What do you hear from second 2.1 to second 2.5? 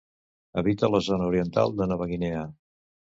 Guinea.